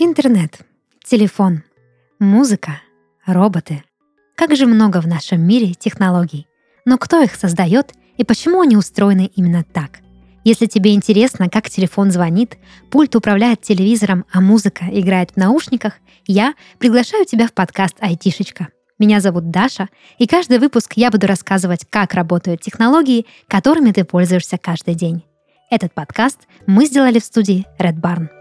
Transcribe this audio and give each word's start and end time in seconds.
Интернет, 0.00 0.60
телефон, 1.04 1.64
музыка, 2.20 2.80
роботы. 3.26 3.82
Как 4.36 4.54
же 4.54 4.66
много 4.66 5.00
в 5.00 5.08
нашем 5.08 5.44
мире 5.44 5.74
технологий. 5.74 6.46
Но 6.84 6.98
кто 6.98 7.20
их 7.20 7.34
создает 7.34 7.94
и 8.16 8.22
почему 8.22 8.60
они 8.60 8.76
устроены 8.76 9.28
именно 9.34 9.64
так? 9.64 9.98
Если 10.44 10.66
тебе 10.66 10.94
интересно, 10.94 11.48
как 11.48 11.68
телефон 11.68 12.12
звонит, 12.12 12.58
пульт 12.92 13.16
управляет 13.16 13.62
телевизором, 13.62 14.24
а 14.32 14.40
музыка 14.40 14.84
играет 14.88 15.32
в 15.32 15.36
наушниках, 15.36 15.94
я 16.28 16.54
приглашаю 16.78 17.24
тебя 17.24 17.48
в 17.48 17.52
подкаст 17.52 17.96
«Айтишечка». 17.98 18.68
Меня 19.00 19.20
зовут 19.20 19.50
Даша, 19.50 19.88
и 20.18 20.28
каждый 20.28 20.60
выпуск 20.60 20.92
я 20.94 21.10
буду 21.10 21.26
рассказывать, 21.26 21.84
как 21.90 22.14
работают 22.14 22.60
технологии, 22.60 23.26
которыми 23.48 23.90
ты 23.90 24.04
пользуешься 24.04 24.58
каждый 24.58 24.94
день. 24.94 25.24
Этот 25.70 25.92
подкаст 25.92 26.38
мы 26.66 26.86
сделали 26.86 27.18
в 27.18 27.24
студии 27.24 27.66
Red 27.80 28.00
Barn. 28.00 28.37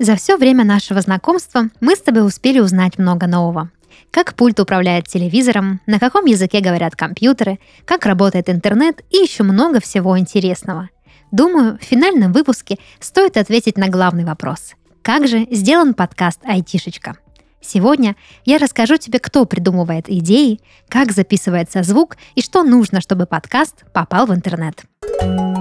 За 0.00 0.16
все 0.16 0.38
время 0.38 0.64
нашего 0.64 1.02
знакомства 1.02 1.68
мы 1.82 1.94
с 1.94 2.00
тобой 2.00 2.26
успели 2.26 2.58
узнать 2.58 2.96
много 2.96 3.26
нового. 3.26 3.70
Как 4.10 4.34
пульт 4.34 4.58
управляет 4.58 5.06
телевизором, 5.06 5.82
на 5.86 5.98
каком 5.98 6.24
языке 6.24 6.60
говорят 6.60 6.96
компьютеры, 6.96 7.58
как 7.84 8.06
работает 8.06 8.48
интернет 8.48 9.02
и 9.10 9.18
еще 9.18 9.42
много 9.42 9.78
всего 9.78 10.18
интересного. 10.18 10.88
Думаю, 11.32 11.78
в 11.78 11.84
финальном 11.84 12.32
выпуске 12.32 12.78
стоит 12.98 13.36
ответить 13.36 13.76
на 13.76 13.88
главный 13.88 14.24
вопрос. 14.24 14.72
Как 15.02 15.28
же 15.28 15.46
сделан 15.50 15.92
подкаст 15.92 16.40
«Айтишечка»? 16.44 17.18
Сегодня 17.60 18.16
я 18.46 18.56
расскажу 18.56 18.96
тебе, 18.96 19.18
кто 19.18 19.44
придумывает 19.44 20.08
идеи, 20.08 20.60
как 20.88 21.12
записывается 21.12 21.82
звук 21.82 22.16
и 22.34 22.40
что 22.40 22.62
нужно, 22.62 23.02
чтобы 23.02 23.26
подкаст 23.26 23.84
попал 23.92 24.24
в 24.24 24.34
интернет. 24.34 24.82
В 25.02 25.59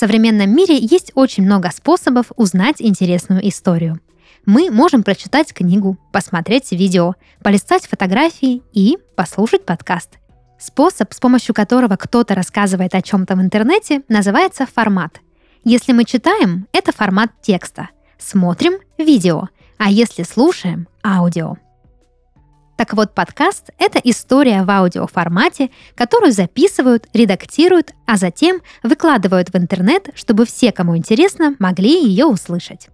современном 0.00 0.50
мире 0.56 0.78
есть 0.78 1.12
очень 1.14 1.44
много 1.44 1.70
способов 1.70 2.32
узнать 2.36 2.76
интересную 2.80 3.46
историю. 3.46 4.00
Мы 4.46 4.70
можем 4.70 5.02
прочитать 5.02 5.52
книгу, 5.52 5.98
посмотреть 6.10 6.72
видео, 6.72 7.14
полистать 7.42 7.86
фотографии 7.86 8.62
и 8.72 8.96
послушать 9.14 9.66
подкаст. 9.66 10.18
Способ, 10.58 11.12
с 11.12 11.20
помощью 11.20 11.54
которого 11.54 11.96
кто-то 11.96 12.34
рассказывает 12.34 12.94
о 12.94 13.02
чем-то 13.02 13.36
в 13.36 13.42
интернете, 13.42 14.02
называется 14.08 14.66
формат. 14.66 15.20
Если 15.64 15.92
мы 15.92 16.06
читаем, 16.06 16.66
это 16.72 16.92
формат 16.92 17.30
текста. 17.42 17.90
Смотрим– 18.18 18.78
видео. 18.98 19.48
А 19.76 19.90
если 19.90 20.22
слушаем– 20.22 20.88
аудио. 21.04 21.56
Так 22.80 22.94
вот, 22.94 23.12
подкаст— 23.12 23.68
это 23.78 23.98
история 24.02 24.62
в 24.62 24.70
аудиоформате, 24.70 25.68
которую 25.94 26.32
записывают, 26.32 27.08
редактируют, 27.12 27.92
а 28.06 28.16
затем 28.16 28.62
выкладывают 28.82 29.50
в 29.50 29.56
интернет, 29.58 30.08
чтобы 30.14 30.46
все, 30.46 30.72
кому 30.72 30.96
интересно, 30.96 31.56
могли 31.58 32.02
ее 32.02 32.24
услышать. 32.24 32.88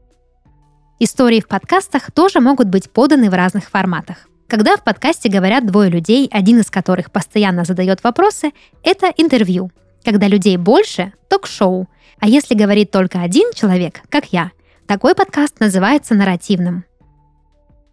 Истории 0.99 1.39
в 1.39 1.47
подкастах 1.47 2.11
тоже 2.11 2.41
могут 2.41 2.67
быть 2.67 2.91
поданы 2.91 3.31
в 3.31 3.35
разных 3.35 3.71
форматах. 3.71 4.27
Когда 4.49 4.77
в 4.77 4.83
подкасте 4.83 5.29
говорят 5.29 5.65
двое 5.65 5.89
людей, 5.89 6.29
один 6.33 6.59
из 6.59 6.69
которых 6.69 7.13
постоянно 7.13 7.65
задает 7.65 8.03
вопросы, 8.03 8.51
это 8.83 9.13
интервью. 9.17 9.71
Когда 10.05 10.27
людей 10.27 10.57
больше– 10.57 11.13
ток-шоу. 11.31 11.89
А 12.19 12.27
если 12.27 12.57
говорит 12.57 12.91
только 12.91 13.21
один 13.21 13.53
человек, 13.53 14.01
как 14.09 14.33
я, 14.33 14.51
такой 14.89 15.15
подкаст 15.15 15.61
называется 15.61 16.17
нарративным. 16.17 16.85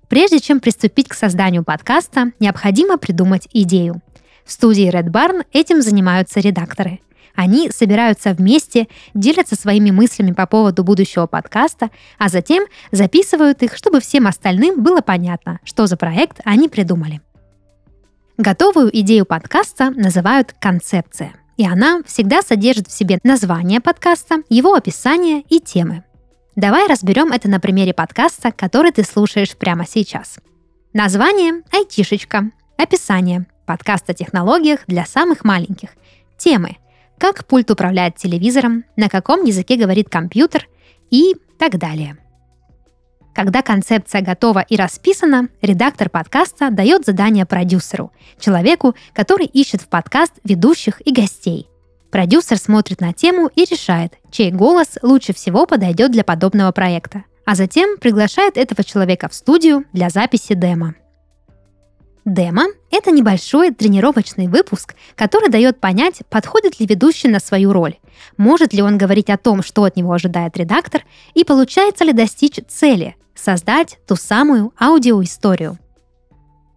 Прежде 0.08 0.40
чем 0.40 0.60
приступить 0.60 1.10
к 1.10 1.14
созданию 1.14 1.64
подкаста, 1.64 2.32
необходимо 2.40 2.98
придумать 2.98 3.48
идею. 3.54 4.02
В 4.46 4.52
студии 4.52 4.90
Red 4.92 5.10
Barn 5.10 5.46
этим 5.54 5.82
занимаются 5.82 6.40
редакторы. 6.40 7.00
Они 7.36 7.72
собираются 7.72 8.34
вместе, 8.34 8.88
делятся 9.14 9.56
своими 9.56 9.90
мыслями 9.90 10.34
по 10.34 10.46
поводу 10.46 10.84
будущего 10.84 11.26
подкаста, 11.26 11.90
а 12.20 12.30
затем 12.30 12.66
записывают 12.92 13.64
их, 13.64 13.76
чтобы 13.76 14.02
всем 14.02 14.28
остальным 14.28 14.84
было 14.84 15.02
понятно, 15.02 15.60
что 15.64 15.88
за 15.88 15.98
проект 15.98 16.42
они 16.46 16.70
придумали. 16.70 17.22
Готовую 18.38 18.96
идею 19.00 19.26
подкаста 19.26 19.92
называют 19.92 20.54
концепция, 20.60 21.34
и 21.58 21.66
она 21.66 22.02
всегда 22.06 22.42
содержит 22.42 22.88
в 22.88 22.92
себе 22.92 23.20
название 23.24 23.80
подкаста, 23.80 24.38
его 24.50 24.76
описание 24.76 25.42
и 25.50 25.60
темы. 25.60 26.04
Давай 26.56 26.88
разберем 26.88 27.32
это 27.32 27.50
на 27.50 27.60
примере 27.60 27.94
подкаста, 27.96 28.52
который 28.52 28.92
ты 28.92 29.04
слушаешь 29.04 29.58
прямо 29.58 29.88
сейчас. 29.88 30.38
Название– 30.94 31.64
«Айтишечка». 31.72 32.52
Описание– 32.78 33.48
подкаст 33.66 34.08
о 34.12 34.14
технологиях 34.14 34.82
для 34.86 35.06
самых 35.06 35.44
маленьких. 35.44 35.90
Темы– 36.38 36.78
как 37.18 37.46
пульт 37.48 37.72
управляет 37.72 38.18
телевизором, 38.18 38.84
на 38.98 39.10
каком 39.10 39.46
языке 39.46 39.78
говорит 39.78 40.10
компьютер 40.10 40.68
и 41.10 41.36
так 41.58 41.80
далее. 41.80 42.18
Когда 43.34 43.64
концепция 43.64 44.22
готова 44.22 44.60
и 44.60 44.76
расписана, 44.76 45.48
редактор 45.62 46.10
подкаста 46.10 46.70
дает 46.70 47.06
задание 47.06 47.48
продюсеру, 47.48 48.12
человеку, 48.40 48.94
который 49.14 49.48
ищет 49.48 49.82
в 49.82 49.88
подкаст 49.88 50.34
ведущих 50.44 51.02
и 51.06 51.12
гостей. 51.12 51.68
Продюсер 52.14 52.60
смотрит 52.60 53.02
на 53.02 53.12
тему 53.12 53.50
и 53.56 53.62
решает, 53.62 54.14
чей 54.30 54.52
голос 54.52 55.00
лучше 55.02 55.34
всего 55.34 55.66
подойдет 55.66 56.12
для 56.12 56.24
подобного 56.24 56.72
проекта, 56.72 57.24
а 57.44 57.56
затем 57.56 57.98
приглашает 57.98 58.56
этого 58.56 58.84
человека 58.84 59.28
в 59.28 59.34
студию 59.34 59.86
для 59.94 60.12
записи 60.12 60.54
демо. 60.54 60.94
Демо— 62.24 62.66
это 62.92 63.10
небольшой 63.10 63.72
тренировочный 63.72 64.46
выпуск, 64.46 64.94
который 65.16 65.50
дает 65.50 65.82
понять, 65.82 66.22
подходит 66.30 66.80
ли 66.80 66.86
ведущий 66.86 67.30
на 67.30 67.40
свою 67.40 67.74
роль, 67.74 67.96
может 68.38 68.74
ли 68.74 68.84
он 68.84 69.00
говорить 69.00 69.32
о 69.32 69.38
том, 69.40 69.64
что 69.64 69.84
от 69.84 69.96
него 69.96 70.14
ожидает 70.14 70.56
редактор, 70.56 71.06
и 71.34 71.44
получается 71.44 72.04
ли 72.04 72.14
достичь 72.14 72.60
цели— 72.68 73.16
создать 73.34 73.98
ту 74.08 74.16
самую 74.18 74.72
аудиоисторию. 74.80 75.80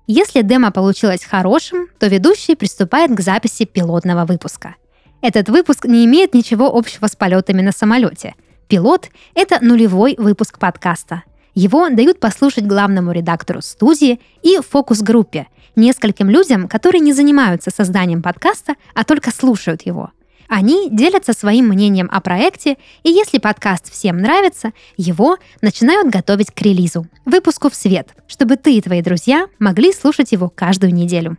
Если 0.07 0.41
демо 0.41 0.71
получилось 0.71 1.25
хорошим, 1.25 1.89
то 1.99 2.07
ведущий 2.07 2.55
приступает 2.55 3.15
к 3.15 3.21
записи 3.21 3.67
пилотного 3.67 4.25
выпуска— 4.25 4.77
этот 5.23 5.49
выпуск 5.49 5.85
не 5.87 6.05
имеет 6.05 6.35
ничего 6.35 6.67
общего 6.67 7.07
с 7.07 7.17
полетами 7.17 7.63
на 7.63 7.73
самолете. 7.73 8.35
Пилот— 8.69 9.11
это 9.35 9.65
нулевой 9.65 10.15
выпуск 10.19 10.59
подкаста. 10.59 11.23
Его 11.55 11.89
дают 11.89 12.21
послушать 12.21 12.67
главному 12.67 13.13
редактору 13.13 13.63
студии 13.63 14.21
и 14.43 14.59
фокус-группе, 14.61 15.47
нескольким 15.75 16.29
людям, 16.29 16.69
которые 16.69 17.01
не 17.01 17.13
занимаются 17.13 17.71
созданием 17.71 18.23
подкаста, 18.23 18.75
а 18.95 19.05
только 19.05 19.31
слушают 19.31 19.83
его. 19.83 20.11
Они 20.49 20.89
делятся 20.91 21.33
своим 21.33 21.69
мнением 21.69 22.09
о 22.13 22.21
проекте, 22.21 22.77
и 23.03 23.11
если 23.11 23.39
подкаст 23.39 23.91
всем 23.91 24.19
нравится, 24.19 24.73
его 24.97 25.39
начинают 25.61 26.09
готовить 26.09 26.53
к 26.53 26.61
релизу, 26.63 27.07
выпуску 27.25 27.69
в 27.69 27.75
свет, 27.75 28.15
чтобы 28.29 28.57
ты 28.57 28.75
и 28.75 28.83
твои 28.83 29.03
друзья 29.03 29.47
могли 29.59 29.93
слушать 29.93 30.33
его 30.33 30.49
каждую 30.49 30.95
неделю. 30.95 31.37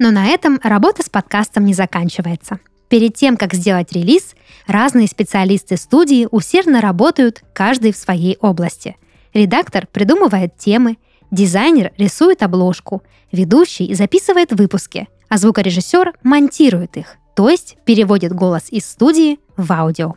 Но 0.00 0.10
на 0.10 0.28
этом 0.28 0.58
работа 0.62 1.02
с 1.02 1.10
подкастом 1.10 1.66
не 1.66 1.74
заканчивается. 1.74 2.58
Перед 2.88 3.14
тем, 3.14 3.36
как 3.36 3.52
сделать 3.52 3.92
релиз, 3.92 4.34
разные 4.66 5.06
специалисты 5.06 5.76
студии 5.76 6.26
усердно 6.30 6.80
работают, 6.80 7.42
каждый 7.52 7.92
в 7.92 7.96
своей 7.96 8.38
области. 8.40 8.96
Редактор 9.34 9.86
придумывает 9.86 10.56
темы, 10.56 10.96
дизайнер 11.30 11.92
рисует 11.98 12.42
обложку, 12.42 13.02
ведущий 13.30 13.94
записывает 13.94 14.52
выпуски, 14.52 15.06
а 15.28 15.36
звукорежиссер 15.36 16.14
монтирует 16.22 16.96
их, 16.96 17.16
то 17.36 17.50
есть 17.50 17.76
переводит 17.84 18.32
голос 18.32 18.68
из 18.70 18.86
студии 18.86 19.38
в 19.58 19.70
аудио. 19.70 20.14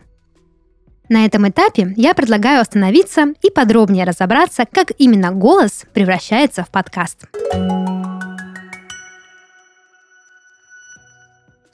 На 1.09 1.25
этом 1.25 1.49
этапе 1.49 1.93
я 1.97 2.13
предлагаю 2.13 2.61
остановиться 2.61 3.33
и 3.41 3.51
подробнее 3.51 4.05
разобраться, 4.05 4.63
как 4.65 4.93
именно 4.97 5.31
голос 5.31 5.83
превращается 5.93 6.63
в 6.63 6.69
подкаст. 6.69 7.27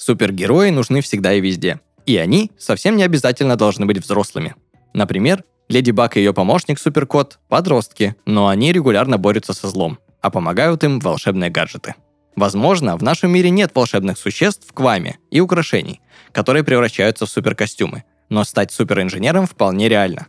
Супергерои 0.10 0.72
нужны 0.72 1.02
всегда 1.02 1.34
и 1.34 1.40
везде. 1.40 1.82
И 2.08 2.18
они 2.18 2.50
совсем 2.58 2.98
не 2.98 3.04
обязательно 3.04 3.56
должны 3.56 3.86
быть 3.86 4.00
взрослыми. 4.00 4.56
Например, 4.96 5.44
Леди 5.68 5.92
Баг 5.92 6.18
и 6.18 6.20
ее 6.20 6.34
помощник 6.34 6.80
Суперкот– 6.80 7.38
подростки, 7.48 8.16
но 8.26 8.48
они 8.48 8.72
регулярно 8.74 9.20
борются 9.20 9.54
со 9.54 9.68
злом, 9.68 10.00
а 10.22 10.32
помогают 10.32 10.84
им 10.84 11.00
волшебные 11.00 11.52
гаджеты. 11.52 11.94
Возможно, 12.36 12.98
в 12.98 13.04
нашем 13.04 13.30
мире 13.30 13.52
нет 13.52 13.70
волшебных 13.76 14.18
существ 14.18 14.68
в 14.68 14.74
кваме 14.74 15.20
и 15.30 15.42
украшений, 15.42 16.02
которые 16.32 16.64
превращаются 16.64 17.28
в 17.28 17.30
суперкостюмы, 17.30 18.04
но 18.30 18.44
стать 18.46 18.72
суперинженером 18.72 19.46
вполне 19.46 19.90
реально. 19.90 20.26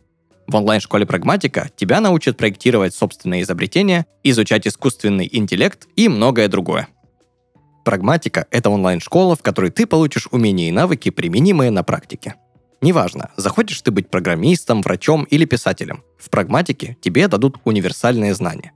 В 0.47 0.57
онлайн-школе 0.57 1.07
прагматика 1.07 1.71
тебя 1.75 2.03
научат 2.03 2.37
проектировать 2.37 2.95
собственные 2.95 3.45
изобретения, 3.45 4.05
изучать 4.25 4.67
искусственный 4.67 5.27
интеллект 5.33 5.89
и 5.97 6.11
многое 6.11 6.49
другое– 6.49 6.89
Прагматика— 7.85 8.47
это 8.51 8.71
онлайн-школа, 8.71 9.37
в 9.37 9.43
которой 9.43 9.71
ты 9.71 9.87
получишь 9.87 10.29
умения 10.31 10.69
и 10.69 10.73
навыки, 10.73 11.11
применимые 11.11 11.71
на 11.71 11.83
практике. 11.83 12.35
Неважно, 12.83 13.31
захочешь 13.37 13.81
ты 13.83 13.91
быть 13.91 14.09
программистом, 14.09 14.83
врачом 14.83 15.25
или 15.25 15.45
писателем. 15.45 16.03
В 16.19 16.31
прагматике 16.31 16.97
тебе 17.01 17.29
дадут 17.29 17.59
универсальные 17.65 18.35
знания. 18.35 18.73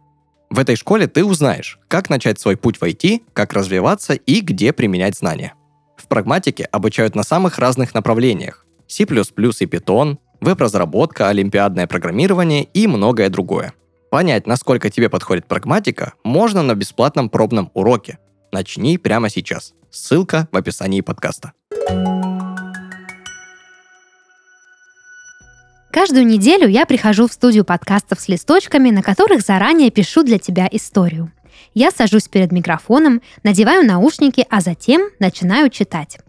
В 0.50 0.58
этой 0.58 0.76
школе 0.76 1.06
ты 1.06 1.24
узнаешь, 1.24 1.78
как 1.88 2.10
начать 2.10 2.38
свой 2.38 2.56
путь 2.56 2.76
в 2.76 2.82
IT, 2.82 3.22
как 3.32 3.54
развиваться 3.54 4.14
и 4.14 4.40
где 4.40 4.72
применять 4.72 5.16
знания. 5.16 5.54
В 5.96 6.06
прагматике 6.06 6.64
обучают 6.64 7.14
на 7.14 7.22
самых 7.22 7.58
разных 7.58 7.94
направлениях. 7.94 8.66
C++ 8.86 9.04
и 9.04 9.06
Python, 9.06 10.18
веб-разработка, 10.40 11.28
олимпиадное 11.28 11.86
программирование 11.86 12.64
и 12.64 12.86
многое 12.86 13.30
другое. 13.30 13.72
Понять, 14.10 14.46
насколько 14.46 14.90
тебе 14.90 15.08
подходит 15.08 15.46
прагматика, 15.46 16.12
можно 16.22 16.62
на 16.62 16.74
бесплатном 16.74 17.30
пробном 17.30 17.70
уроке. 17.74 18.18
Начни 18.54 18.98
прямо 18.98 19.30
сейчас. 19.30 19.74
Ссылка 19.90 20.46
в 20.52 20.56
описании 20.56 21.00
подкаста. 21.00 21.54
Каждую 25.90 26.24
неделю 26.24 26.68
я 26.68 26.86
прихожу 26.86 27.26
в 27.26 27.32
студию 27.32 27.64
подкастов 27.64 28.20
с 28.20 28.28
листочками, 28.28 28.90
на 28.90 29.02
которых 29.02 29.40
заранее 29.40 29.90
пишу 29.90 30.22
для 30.22 30.38
тебя 30.38 30.68
историю. 30.70 31.32
Я 31.74 31.90
сажусь 31.90 32.28
перед 32.28 32.52
микрофоном, 32.52 33.22
надеваю 33.42 33.84
наушники, 33.84 34.46
а 34.48 34.60
затем 34.60 35.10
начинаю 35.18 35.68
читать. 35.68 36.20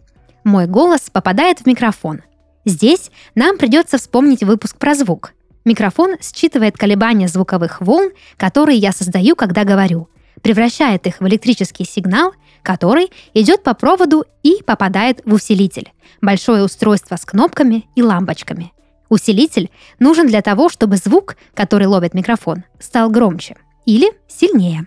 Мой 0.42 0.66
голос 0.66 1.02
попадает 1.12 1.60
в 1.60 1.66
микрофон. 1.66 2.22
Здесь 2.64 3.12
нам 3.36 3.56
придется 3.56 3.98
вспомнить 3.98 4.42
выпуск 4.42 4.78
про 4.78 4.96
звук. 4.96 5.32
Микрофон 5.64 6.16
считывает 6.20 6.76
колебания 6.76 7.28
звуковых 7.28 7.80
волн, 7.80 8.10
которые 8.36 8.78
я 8.78 8.90
создаю, 8.90 9.36
когда 9.36 9.62
говорю, 9.62 10.08
превращает 10.46 11.08
их 11.08 11.20
в 11.20 11.26
электрический 11.26 11.84
сигнал, 11.84 12.32
который 12.62 13.10
идет 13.34 13.64
по 13.64 13.74
проводу 13.74 14.24
и 14.44 14.62
попадает 14.64 15.20
в 15.24 15.34
усилитель. 15.34 15.92
Большое 16.20 16.62
устройство 16.62 17.16
с 17.16 17.24
кнопками 17.24 17.88
и 17.96 18.02
лампочками. 18.04 18.72
Усилитель 19.08 19.70
нужен 19.98 20.28
для 20.28 20.42
того, 20.42 20.68
чтобы 20.68 20.98
звук, 20.98 21.36
который 21.52 21.88
ловит 21.88 22.14
микрофон, 22.14 22.62
стал 22.78 23.10
громче 23.10 23.56
или 23.86 24.12
сильнее. 24.28 24.86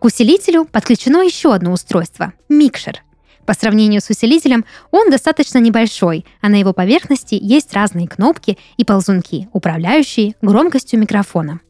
К 0.00 0.06
усилителю 0.06 0.64
подключено 0.64 1.22
еще 1.22 1.54
одно 1.54 1.70
устройство– 1.70 2.32
микшер. 2.48 3.04
По 3.46 3.54
сравнению 3.54 4.00
с 4.00 4.10
усилителем 4.10 4.64
он 4.90 5.08
достаточно 5.08 5.58
небольшой, 5.58 6.26
а 6.40 6.48
на 6.48 6.56
его 6.56 6.72
поверхности 6.72 7.38
есть 7.40 7.72
разные 7.74 8.08
кнопки 8.08 8.58
и 8.76 8.84
ползунки, 8.84 9.48
управляющие 9.52 10.34
громкостью 10.42 10.98
микрофона. 10.98 11.60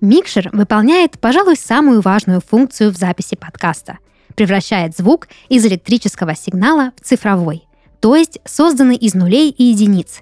Микшер 0.00 0.50
выполняет, 0.52 1.18
пожалуй, 1.20 1.56
самую 1.56 2.00
важную 2.00 2.40
функцию 2.40 2.92
в 2.92 2.96
записи 2.96 3.36
подкаста– 3.36 3.98
превращает 4.34 4.96
звук 4.96 5.28
из 5.48 5.66
электрического 5.66 6.34
сигнала 6.34 6.92
в 6.96 7.04
цифровой, 7.04 7.64
то 8.00 8.16
есть 8.16 8.38
созданный 8.44 8.96
из 8.96 9.14
нулей 9.14 9.50
и 9.50 9.64
единиц. 9.64 10.20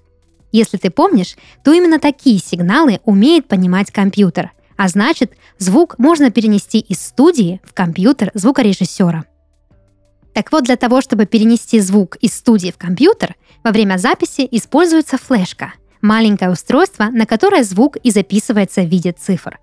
Если 0.51 0.79
ты 0.79 0.91
помнишь, 0.91 1.37
то 1.63 1.73
именно 1.73 2.01
такие 2.01 2.39
сигналы 2.39 3.01
умеет 3.05 3.47
понимать 3.47 3.91
компьютер– 3.91 4.53
а 4.79 4.87
значит, 4.87 5.33
звук 5.59 5.99
можно 5.99 6.31
перенести 6.31 6.79
из 6.79 7.05
студии 7.05 7.61
в 7.65 7.75
компьютер 7.75 8.31
звукорежиссера. 8.35 9.25
Так 10.33 10.53
вот, 10.53 10.65
для 10.65 10.77
того, 10.77 11.01
чтобы 11.01 11.27
перенести 11.27 11.81
звук 11.81 12.15
из 12.21 12.33
студии 12.35 12.71
в 12.71 12.79
компьютер, 12.79 13.35
во 13.65 13.73
время 13.73 13.99
записи 13.99 14.47
используется 14.49 15.19
флешка– 15.19 15.73
маленькое 16.01 16.53
устройство, 16.53 17.07
на 17.07 17.27
которое 17.27 17.65
звук 17.65 17.97
и 17.97 18.13
записывается 18.13 18.83
в 18.83 18.87
виде 18.87 19.11
цифр. 19.11 19.59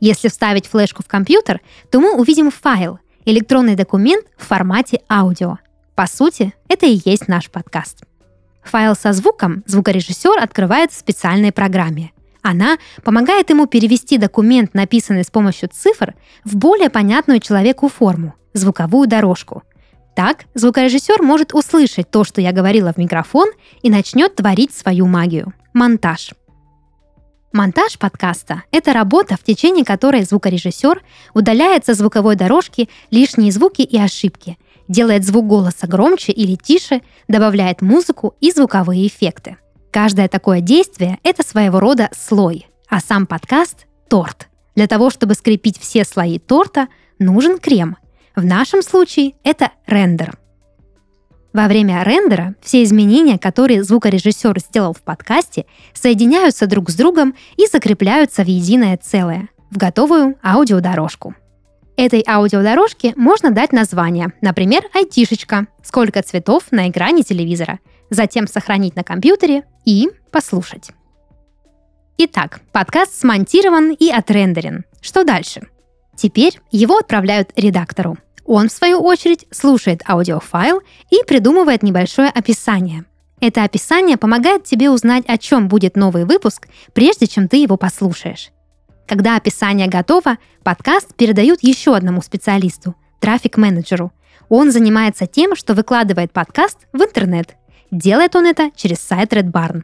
Если 0.00 0.28
вставить 0.28 0.66
флешку 0.66 1.02
в 1.02 1.06
компьютер, 1.06 1.60
то 1.90 2.00
мы 2.00 2.14
увидим 2.14 2.50
файл– 2.50 2.98
электронный 3.24 3.74
документ 3.74 4.26
в 4.36 4.46
формате 4.46 5.00
аудио. 5.08 5.58
По 5.94 6.06
сути, 6.06 6.52
это 6.68 6.86
и 6.86 7.00
есть 7.04 7.28
наш 7.28 7.50
подкаст. 7.50 8.02
Файл 8.62 8.94
со 8.94 9.12
звуком 9.12 9.62
звукорежиссер 9.66 10.38
открывает 10.38 10.92
в 10.92 10.98
специальной 10.98 11.52
программе. 11.52 12.12
Она 12.42 12.78
помогает 13.02 13.50
ему 13.50 13.66
перевести 13.66 14.18
документ, 14.18 14.74
написанный 14.74 15.24
с 15.24 15.30
помощью 15.30 15.68
цифр, 15.72 16.14
в 16.44 16.56
более 16.56 16.90
понятную 16.90 17.40
человеку 17.40 17.88
форму– 17.88 18.34
звуковую 18.52 19.08
дорожку. 19.08 19.62
Так 20.14 20.44
звукорежиссер 20.54 21.22
может 21.22 21.54
услышать 21.54 22.10
то, 22.10 22.24
что 22.24 22.40
я 22.40 22.52
говорила 22.52 22.92
в 22.92 22.98
микрофон, 22.98 23.50
и 23.82 23.90
начнет 23.90 24.36
творить 24.36 24.74
свою 24.74 25.06
магию– 25.06 25.52
монтаж. 25.72 26.32
Монтаж 27.56 27.98
подкаста– 27.98 28.64
это 28.70 28.92
работа, 28.92 29.36
в 29.36 29.42
течение 29.42 29.84
которой 29.84 30.22
звукорежиссер 30.24 31.02
удаляет 31.32 31.86
со 31.86 31.94
звуковой 31.94 32.36
дорожки 32.36 32.88
лишние 33.10 33.50
звуки 33.50 33.80
и 33.80 33.98
ошибки, 33.98 34.58
делает 34.88 35.24
звук 35.24 35.46
голоса 35.46 35.86
громче 35.86 36.32
или 36.32 36.54
тише, 36.54 37.00
добавляет 37.28 37.80
музыку 37.80 38.34
и 38.40 38.52
звуковые 38.52 39.06
эффекты– 39.06 39.56
Каждое 39.96 40.28
такое 40.28 40.60
действие– 40.60 41.18
это 41.22 41.42
своего 41.42 41.80
рода 41.80 42.10
слой, 42.14 42.66
а 42.86 43.00
сам 43.00 43.26
подкаст– 43.26 43.86
торт. 44.10 44.48
Для 44.74 44.86
того, 44.86 45.08
чтобы 45.08 45.32
скрепить 45.32 45.80
все 45.80 46.04
слои 46.04 46.38
торта, 46.38 46.88
нужен 47.18 47.58
крем. 47.58 47.96
В 48.34 48.44
нашем 48.44 48.82
случае 48.82 49.32
это 49.42 49.70
рендер. 49.86 50.36
Во 51.56 51.68
время 51.68 52.02
рендера 52.02 52.54
все 52.60 52.82
изменения, 52.82 53.38
которые 53.38 53.82
звукорежиссер 53.82 54.60
сделал 54.60 54.92
в 54.92 55.00
подкасте, 55.00 55.64
соединяются 55.94 56.66
друг 56.66 56.90
с 56.90 56.94
другом 56.94 57.34
и 57.56 57.64
закрепляются 57.66 58.44
в 58.44 58.46
единое 58.46 58.98
целое, 58.98 59.48
в 59.70 59.78
готовую 59.78 60.36
аудиодорожку. 60.44 61.34
Этой 61.96 62.22
аудиодорожке 62.28 63.14
можно 63.16 63.52
дать 63.52 63.72
название, 63.72 64.34
например, 64.42 64.82
айтишечка, 64.92 65.66
сколько 65.82 66.20
цветов 66.20 66.64
на 66.72 66.90
экране 66.90 67.22
телевизора– 67.22 67.78
затем 68.10 68.46
сохранить 68.48 68.94
на 68.94 69.02
компьютере 69.02 69.64
и 69.86 70.10
послушать. 70.30 70.90
Итак, 72.18 72.60
подкаст 72.70 73.14
смонтирован 73.14 73.92
и 73.92 74.10
отрендерен. 74.10 74.84
Что 75.00 75.24
дальше? 75.24 75.62
Теперь 76.16 76.60
его 76.70 76.98
отправляют 76.98 77.50
редактору. 77.56 78.18
Он, 78.46 78.68
в 78.68 78.72
свою 78.72 79.00
очередь, 79.00 79.46
слушает 79.50 80.02
аудиофайл 80.08 80.80
и 81.10 81.24
придумывает 81.26 81.82
небольшое 81.82 82.28
описание. 82.28 83.04
Это 83.40 83.64
описание 83.64 84.16
помогает 84.16 84.64
тебе 84.64 84.88
узнать, 84.88 85.24
о 85.26 85.36
чем 85.36 85.68
будет 85.68 85.96
новый 85.96 86.24
выпуск, 86.24 86.68
прежде 86.94 87.26
чем 87.26 87.48
ты 87.48 87.58
его 87.58 87.76
послушаешь. 87.76 88.50
Когда 89.06 89.36
описание 89.36 89.88
готово, 89.88 90.38
подкаст 90.64 91.14
передают 91.14 91.62
еще 91.62 91.94
одному 91.94 92.22
специалисту– 92.22 92.94
трафик-менеджеру. 93.20 94.12
Он 94.48 94.70
занимается 94.70 95.26
тем, 95.26 95.54
что 95.54 95.74
выкладывает 95.74 96.32
подкаст 96.32 96.86
в 96.92 97.02
интернет 97.02 97.56
Делает 97.90 98.34
он 98.34 98.46
это 98.46 98.70
через 98.74 98.98
сайт 98.98 99.32
Red 99.32 99.50
Barn. 99.50 99.82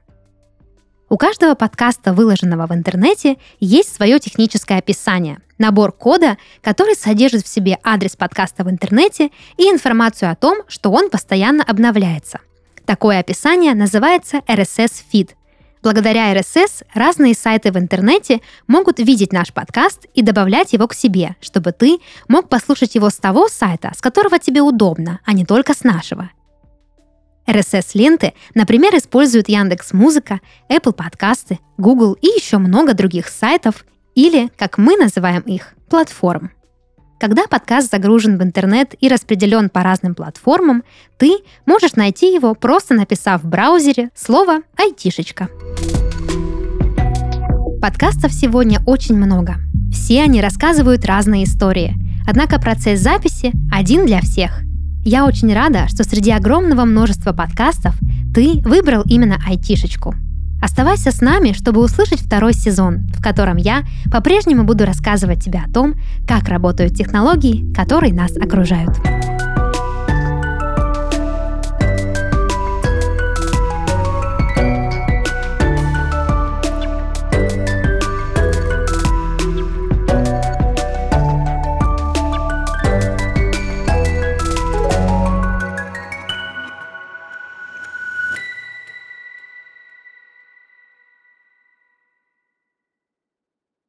У 1.12 1.18
каждого 1.18 1.54
подкаста, 1.54 2.14
выложенного 2.14 2.66
в 2.66 2.72
интернете, 2.72 3.36
есть 3.60 3.94
свое 3.94 4.18
техническое 4.18 4.78
описание, 4.78 5.40
набор 5.58 5.92
кода, 5.92 6.38
который 6.62 6.94
содержит 6.94 7.44
в 7.44 7.48
себе 7.48 7.76
адрес 7.84 8.16
подкаста 8.16 8.64
в 8.64 8.70
интернете 8.70 9.28
и 9.58 9.64
информацию 9.64 10.30
о 10.30 10.36
том, 10.36 10.62
что 10.68 10.90
он 10.90 11.10
постоянно 11.10 11.64
обновляется. 11.64 12.40
Такое 12.86 13.18
описание 13.18 13.74
называется 13.74 14.38
RSS 14.48 15.02
Feed. 15.12 15.32
Благодаря 15.82 16.32
RSS 16.34 16.86
разные 16.94 17.34
сайты 17.34 17.72
в 17.72 17.76
интернете 17.76 18.40
могут 18.66 18.98
видеть 18.98 19.34
наш 19.34 19.52
подкаст 19.52 20.06
и 20.14 20.22
добавлять 20.22 20.72
его 20.72 20.88
к 20.88 20.94
себе, 20.94 21.36
чтобы 21.42 21.72
ты 21.72 21.98
мог 22.26 22.48
послушать 22.48 22.94
его 22.94 23.10
с 23.10 23.16
того 23.16 23.48
сайта, 23.48 23.92
с 23.94 24.00
которого 24.00 24.38
тебе 24.38 24.62
удобно, 24.62 25.20
а 25.26 25.34
не 25.34 25.44
только 25.44 25.74
с 25.74 25.84
нашего– 25.84 26.30
RSS-ленты, 27.46 28.34
например, 28.54 28.94
используют 28.96 29.48
Яндекс 29.48 29.92
Музыка, 29.92 30.40
Apple 30.68 30.92
подкасты, 30.92 31.58
Google 31.76 32.14
и 32.14 32.26
еще 32.26 32.58
много 32.58 32.94
других 32.94 33.28
сайтов 33.28 33.84
или, 34.14 34.50
как 34.56 34.78
мы 34.78 34.96
называем 34.96 35.42
их, 35.42 35.74
платформ. 35.88 36.52
Когда 37.18 37.46
подкаст 37.46 37.90
загружен 37.90 38.36
в 38.36 38.42
интернет 38.42 38.94
и 39.00 39.08
распределен 39.08 39.70
по 39.70 39.82
разным 39.82 40.14
платформам, 40.14 40.82
ты 41.18 41.38
можешь 41.66 41.94
найти 41.94 42.34
его, 42.34 42.54
просто 42.54 42.94
написав 42.94 43.42
в 43.42 43.48
браузере 43.48 44.10
слово 44.14 44.62
«айтишечка». 44.76 45.48
Подкастов 47.80 48.32
сегодня 48.32 48.80
очень 48.86 49.16
много. 49.16 49.56
Все 49.92 50.22
они 50.22 50.40
рассказывают 50.40 51.04
разные 51.04 51.44
истории. 51.44 51.94
Однако 52.28 52.60
процесс 52.60 53.00
записи 53.00 53.52
один 53.72 54.06
для 54.06 54.20
всех– 54.20 54.62
я 55.04 55.26
очень 55.26 55.52
рада, 55.52 55.88
что 55.88 56.04
среди 56.04 56.30
огромного 56.30 56.84
множества 56.84 57.32
подкастов 57.32 57.94
ты 58.34 58.60
выбрал 58.64 59.02
именно 59.04 59.38
айтишечку. 59.46 60.14
Оставайся 60.62 61.10
с 61.10 61.20
нами, 61.20 61.52
чтобы 61.52 61.82
услышать 61.82 62.20
второй 62.20 62.54
сезон, 62.54 63.08
в 63.12 63.20
котором 63.20 63.56
я 63.56 63.82
по-прежнему 64.12 64.62
буду 64.62 64.86
рассказывать 64.86 65.44
тебе 65.44 65.58
о 65.58 65.72
том, 65.72 65.94
как 66.26 66.48
работают 66.48 66.94
технологии, 66.94 67.72
которые 67.72 68.14
нас 68.14 68.36
окружают. 68.36 68.96